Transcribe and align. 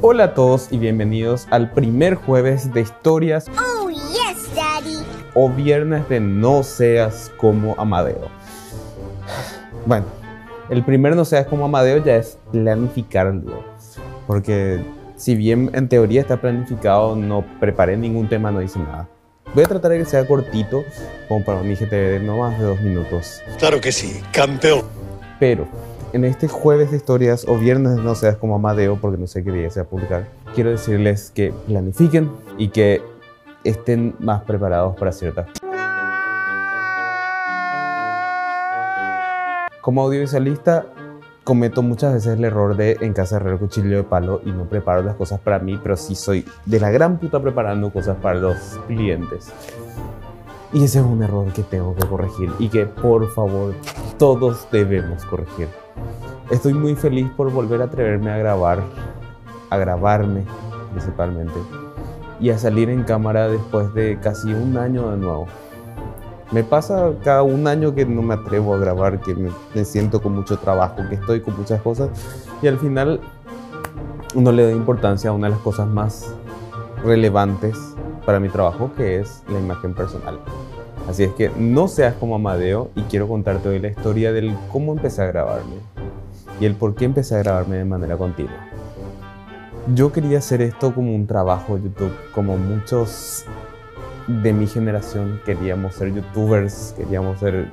Hola 0.00 0.24
a 0.24 0.34
todos 0.34 0.68
y 0.70 0.78
bienvenidos 0.78 1.46
al 1.50 1.70
primer 1.72 2.14
jueves 2.14 2.72
de 2.72 2.80
historias 2.82 3.46
Oh, 3.58 3.88
yes, 3.90 4.54
Daddy. 4.54 4.96
o 5.34 5.48
viernes 5.50 6.08
de 6.08 6.20
No 6.20 6.62
seas 6.62 7.32
como 7.36 7.74
Amadeo. 7.78 8.28
Bueno, 9.86 10.06
el 10.70 10.84
primer 10.84 11.16
No 11.16 11.24
seas 11.24 11.46
como 11.46 11.64
Amadeo 11.64 12.02
ya 12.04 12.16
es 12.16 12.38
planificarlo, 12.52 13.64
porque 14.26 14.80
si 15.16 15.34
bien 15.34 15.70
en 15.74 15.88
teoría 15.88 16.20
está 16.20 16.36
planificado, 16.40 17.16
no 17.16 17.44
preparé 17.58 17.96
ningún 17.96 18.28
tema, 18.28 18.50
no 18.52 18.62
hice 18.62 18.78
nada. 18.78 19.08
Voy 19.54 19.64
a 19.64 19.66
tratar 19.66 19.90
de 19.92 19.98
que 19.98 20.04
sea 20.04 20.26
cortito, 20.26 20.84
como 21.26 21.44
para 21.44 21.60
un 21.60 21.70
IGTV 21.70 21.90
de 21.90 22.20
no 22.20 22.38
más 22.38 22.58
de 22.58 22.64
dos 22.66 22.80
minutos. 22.82 23.40
Claro 23.58 23.80
que 23.80 23.90
sí, 23.90 24.20
campeón. 24.32 24.82
Pero 25.40 25.66
en 26.12 26.24
este 26.24 26.48
jueves 26.48 26.90
de 26.90 26.96
historias 26.96 27.44
o 27.46 27.56
viernes 27.56 27.96
no 27.98 28.14
seas 28.14 28.36
como 28.36 28.54
Amadeo, 28.54 28.98
porque 29.00 29.18
no 29.18 29.26
sé 29.26 29.44
qué 29.44 29.52
día 29.52 29.70
se 29.70 29.80
va 29.80 29.86
a 29.86 29.88
publicar, 29.88 30.28
quiero 30.54 30.70
decirles 30.70 31.30
que 31.34 31.52
planifiquen 31.66 32.30
y 32.56 32.68
que 32.68 33.02
estén 33.64 34.14
más 34.18 34.42
preparados 34.42 34.96
para 34.96 35.12
ciertas. 35.12 35.48
Como 39.80 40.02
audiovisualista, 40.02 40.86
cometo 41.44 41.82
muchas 41.82 42.14
veces 42.14 42.36
el 42.36 42.44
error 42.44 42.76
de 42.76 42.98
en 43.00 43.14
casa 43.14 43.38
el 43.38 43.58
cuchillo 43.58 43.96
de 43.96 44.04
palo 44.04 44.40
y 44.44 44.50
no 44.50 44.64
preparo 44.64 45.02
las 45.02 45.16
cosas 45.16 45.40
para 45.40 45.58
mí, 45.58 45.78
pero 45.82 45.96
sí 45.96 46.14
soy 46.14 46.44
de 46.66 46.80
la 46.80 46.90
gran 46.90 47.18
puta 47.18 47.40
preparando 47.40 47.90
cosas 47.90 48.16
para 48.16 48.38
los 48.38 48.78
clientes. 48.86 49.50
Y 50.72 50.84
ese 50.84 50.98
es 50.98 51.04
un 51.04 51.22
error 51.22 51.50
que 51.52 51.62
tengo 51.62 51.94
que 51.94 52.06
corregir 52.06 52.52
y 52.58 52.68
que 52.68 52.84
por 52.84 53.30
favor 53.30 53.72
todos 54.18 54.68
debemos 54.70 55.24
corregir. 55.24 55.68
Estoy 56.50 56.74
muy 56.74 56.94
feliz 56.94 57.30
por 57.36 57.50
volver 57.50 57.80
a 57.80 57.84
atreverme 57.84 58.30
a 58.30 58.36
grabar, 58.36 58.82
a 59.70 59.76
grabarme 59.78 60.44
principalmente, 60.92 61.58
y 62.40 62.50
a 62.50 62.58
salir 62.58 62.90
en 62.90 63.04
cámara 63.04 63.48
después 63.48 63.92
de 63.94 64.18
casi 64.20 64.52
un 64.52 64.76
año 64.76 65.10
de 65.10 65.16
nuevo. 65.16 65.46
Me 66.50 66.64
pasa 66.64 67.12
cada 67.22 67.42
un 67.42 67.66
año 67.66 67.94
que 67.94 68.04
no 68.04 68.22
me 68.22 68.34
atrevo 68.34 68.74
a 68.74 68.78
grabar, 68.78 69.20
que 69.20 69.34
me, 69.34 69.50
me 69.74 69.84
siento 69.84 70.20
con 70.20 70.34
mucho 70.34 70.58
trabajo, 70.58 70.96
que 71.08 71.14
estoy 71.14 71.40
con 71.40 71.56
muchas 71.56 71.80
cosas, 71.82 72.10
y 72.62 72.66
al 72.66 72.78
final 72.78 73.20
no 74.34 74.52
le 74.52 74.64
doy 74.64 74.72
importancia 74.72 75.30
a 75.30 75.32
una 75.32 75.48
de 75.48 75.54
las 75.54 75.62
cosas 75.62 75.88
más 75.88 76.34
relevantes 77.04 77.76
para 78.28 78.40
mi 78.40 78.50
trabajo, 78.50 78.90
que 78.94 79.20
es 79.20 79.42
la 79.48 79.58
imagen 79.58 79.94
personal. 79.94 80.38
Así 81.08 81.24
es 81.24 81.32
que 81.32 81.50
no 81.56 81.88
seas 81.88 82.12
como 82.12 82.34
Amadeo 82.34 82.90
y 82.94 83.00
quiero 83.04 83.26
contarte 83.26 83.70
hoy 83.70 83.78
la 83.78 83.88
historia 83.88 84.34
del 84.34 84.54
cómo 84.70 84.92
empecé 84.92 85.22
a 85.22 85.28
grabarme 85.28 85.76
y 86.60 86.66
el 86.66 86.74
por 86.74 86.94
qué 86.94 87.06
empecé 87.06 87.36
a 87.36 87.38
grabarme 87.38 87.76
de 87.76 87.86
manera 87.86 88.18
continua. 88.18 88.52
Yo 89.94 90.12
quería 90.12 90.40
hacer 90.40 90.60
esto 90.60 90.94
como 90.94 91.14
un 91.14 91.26
trabajo 91.26 91.78
YouTube, 91.78 92.12
como 92.34 92.58
muchos 92.58 93.46
de 94.26 94.52
mi 94.52 94.66
generación 94.66 95.40
queríamos 95.46 95.94
ser 95.94 96.12
youtubers, 96.12 96.92
queríamos 96.98 97.40
ser 97.40 97.70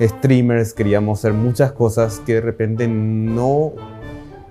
streamers, 0.00 0.72
queríamos 0.72 1.18
ser 1.18 1.32
muchas 1.32 1.72
cosas 1.72 2.20
que 2.20 2.34
de 2.34 2.42
repente 2.42 2.86
no 2.86 3.72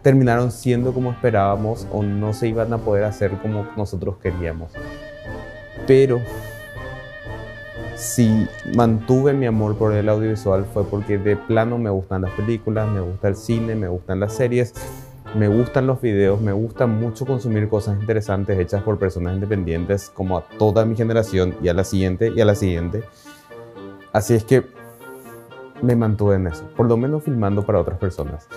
terminaron 0.07 0.51
siendo 0.51 0.93
como 0.93 1.11
esperábamos 1.11 1.85
o 1.91 2.01
no 2.01 2.31
se 2.31 2.47
iban 2.47 2.71
a 2.71 2.77
poder 2.77 3.03
hacer 3.03 3.31
como 3.41 3.67
nosotros 3.75 4.15
queríamos. 4.23 4.71
Pero 5.85 6.21
si 7.93 8.47
mantuve 8.73 9.33
mi 9.33 9.47
amor 9.47 9.75
por 9.75 9.91
el 9.91 10.07
audiovisual 10.07 10.63
fue 10.63 10.85
porque 10.85 11.17
de 11.17 11.35
plano 11.35 11.77
me 11.77 11.89
gustan 11.89 12.21
las 12.21 12.31
películas, 12.31 12.89
me 12.89 13.01
gusta 13.01 13.27
el 13.27 13.35
cine, 13.35 13.75
me 13.75 13.89
gustan 13.89 14.21
las 14.21 14.31
series, 14.31 14.73
me 15.35 15.49
gustan 15.49 15.87
los 15.87 15.99
videos, 15.99 16.39
me 16.39 16.53
gusta 16.53 16.87
mucho 16.87 17.25
consumir 17.25 17.67
cosas 17.67 17.99
interesantes 17.99 18.57
hechas 18.57 18.83
por 18.83 18.97
personas 18.97 19.33
independientes 19.33 20.09
como 20.09 20.37
a 20.37 20.47
toda 20.57 20.85
mi 20.85 20.95
generación 20.95 21.53
y 21.61 21.67
a 21.67 21.73
la 21.73 21.83
siguiente 21.83 22.31
y 22.33 22.39
a 22.39 22.45
la 22.45 22.55
siguiente. 22.55 23.03
Así 24.13 24.35
es 24.35 24.45
que 24.45 24.63
me 25.81 25.97
mantuve 25.97 26.35
en 26.35 26.47
eso, 26.47 26.63
por 26.77 26.85
lo 26.85 26.95
menos 26.95 27.23
filmando 27.23 27.65
para 27.65 27.81
otras 27.81 27.97
personas. 27.97 28.47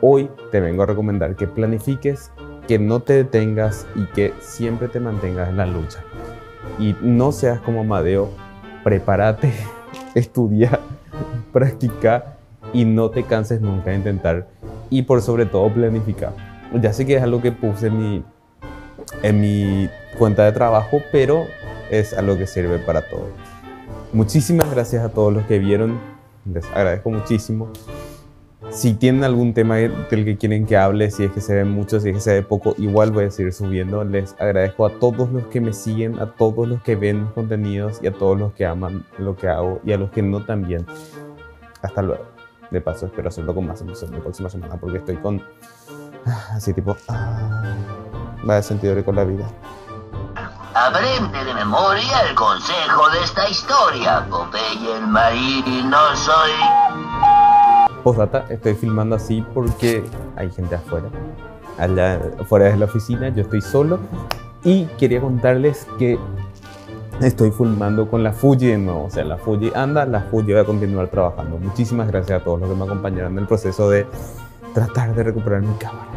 Hoy 0.00 0.30
te 0.50 0.60
vengo 0.60 0.82
a 0.82 0.86
recomendar 0.86 1.36
que 1.36 1.46
planifiques, 1.46 2.30
que 2.66 2.78
no 2.78 3.00
te 3.00 3.14
detengas 3.14 3.86
y 3.94 4.04
que 4.06 4.32
siempre 4.40 4.88
te 4.88 5.00
mantengas 5.00 5.48
en 5.48 5.56
la 5.56 5.66
lucha. 5.66 6.00
Y 6.78 6.94
no 7.00 7.32
seas 7.32 7.60
como 7.60 7.80
Amadeo, 7.80 8.30
prepárate, 8.82 9.52
estudia, 10.14 10.80
practica 11.52 12.36
y 12.72 12.84
no 12.84 13.10
te 13.10 13.22
canses 13.24 13.60
nunca 13.60 13.90
de 13.90 13.96
intentar. 13.96 14.48
Y 14.90 15.02
por 15.02 15.22
sobre 15.22 15.46
todo 15.46 15.72
planificar. 15.72 16.32
Ya 16.80 16.92
sé 16.92 17.06
que 17.06 17.16
es 17.16 17.22
algo 17.22 17.40
que 17.40 17.52
puse 17.52 17.86
en 17.86 17.98
mi, 17.98 18.24
en 19.22 19.40
mi 19.40 19.88
cuenta 20.18 20.44
de 20.44 20.52
trabajo, 20.52 21.00
pero 21.12 21.46
es 21.90 22.12
algo 22.14 22.36
que 22.36 22.46
sirve 22.46 22.78
para 22.78 23.08
todo. 23.08 23.28
Muchísimas 24.12 24.70
gracias 24.70 25.04
a 25.04 25.08
todos 25.08 25.32
los 25.32 25.44
que 25.46 25.58
vieron, 25.58 25.98
les 26.44 26.64
agradezco 26.66 27.10
muchísimo. 27.10 27.70
Si 28.70 28.94
tienen 28.94 29.22
algún 29.24 29.54
tema 29.54 29.76
del 29.76 30.24
que 30.24 30.36
quieren 30.36 30.66
que 30.66 30.76
hable, 30.76 31.10
si 31.10 31.24
es 31.24 31.32
que 31.32 31.40
se 31.40 31.54
ve 31.54 31.64
mucho, 31.64 32.00
si 32.00 32.08
es 32.08 32.14
que 32.16 32.20
se 32.20 32.32
ve 32.34 32.42
poco, 32.42 32.74
igual 32.78 33.12
voy 33.12 33.26
a 33.26 33.30
seguir 33.30 33.52
subiendo. 33.52 34.02
Les 34.04 34.34
agradezco 34.40 34.86
a 34.86 34.90
todos 34.98 35.30
los 35.30 35.44
que 35.44 35.60
me 35.60 35.72
siguen, 35.72 36.18
a 36.18 36.26
todos 36.26 36.66
los 36.66 36.82
que 36.82 36.96
ven 36.96 37.26
contenidos 37.34 38.00
y 38.02 38.08
a 38.08 38.12
todos 38.12 38.38
los 38.38 38.52
que 38.54 38.66
aman 38.66 39.06
lo 39.18 39.36
que 39.36 39.48
hago 39.48 39.80
y 39.84 39.92
a 39.92 39.98
los 39.98 40.10
que 40.10 40.22
no 40.22 40.44
también. 40.44 40.86
Hasta 41.82 42.02
luego. 42.02 42.24
De 42.70 42.80
paso, 42.80 43.06
espero 43.06 43.28
hacerlo 43.28 43.54
con 43.54 43.66
más 43.66 43.80
emoción 43.80 44.10
la 44.10 44.18
próxima 44.18 44.50
semana 44.50 44.76
porque 44.76 44.98
estoy 44.98 45.16
con. 45.16 45.42
Así 46.50 46.72
tipo. 46.72 46.96
Ah, 47.08 47.74
de 48.44 48.62
sentido 48.62 49.04
con 49.04 49.14
la 49.14 49.24
vida. 49.24 49.46
Aprende 50.74 51.44
de 51.44 51.54
memoria 51.54 52.20
el 52.28 52.34
consejo 52.34 53.08
de 53.10 53.22
esta 53.22 53.48
historia. 53.48 54.26
Popeye 54.28 54.96
el 54.96 55.06
marino 55.06 56.16
soy. 56.16 57.03
Postdata, 58.04 58.44
estoy 58.50 58.74
filmando 58.74 59.16
así 59.16 59.42
porque 59.54 60.04
hay 60.36 60.50
gente 60.50 60.74
afuera. 60.74 61.06
Allá 61.78 62.20
afuera 62.38 62.66
de 62.66 62.76
la 62.76 62.84
oficina, 62.84 63.30
yo 63.30 63.42
estoy 63.42 63.62
solo. 63.62 63.98
Y 64.62 64.84
quería 64.98 65.22
contarles 65.22 65.86
que 65.98 66.18
estoy 67.22 67.50
filmando 67.50 68.10
con 68.10 68.22
la 68.22 68.34
Fuji 68.34 68.66
de 68.66 68.78
nuevo. 68.78 69.04
O 69.04 69.10
sea, 69.10 69.24
la 69.24 69.38
Fuji 69.38 69.72
anda, 69.74 70.04
la 70.04 70.20
Fuji 70.20 70.52
va 70.52 70.60
a 70.60 70.64
continuar 70.64 71.08
trabajando. 71.08 71.56
Muchísimas 71.56 72.08
gracias 72.08 72.42
a 72.42 72.44
todos 72.44 72.60
los 72.60 72.68
que 72.68 72.76
me 72.76 72.84
acompañaron 72.84 73.32
en 73.32 73.38
el 73.38 73.46
proceso 73.46 73.88
de 73.88 74.06
tratar 74.74 75.14
de 75.14 75.22
recuperar 75.22 75.62
mi 75.62 75.74
cámara. 75.76 76.08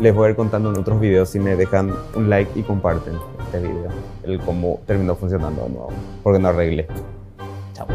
Les 0.00 0.14
voy 0.14 0.28
a 0.28 0.30
ir 0.30 0.36
contando 0.36 0.70
en 0.70 0.78
otros 0.78 0.98
videos 0.98 1.28
si 1.28 1.38
me 1.38 1.56
dejan 1.56 1.92
un 2.14 2.30
like 2.30 2.58
y 2.58 2.62
comparten 2.62 3.14
este 3.44 3.60
video. 3.60 3.90
El 4.22 4.40
cómo 4.40 4.80
terminó 4.86 5.14
funcionando 5.14 5.62
de 5.64 5.68
nuevo. 5.68 5.90
Porque 6.22 6.38
no 6.38 6.48
arreglé. 6.48 6.86
Chao. 7.74 7.86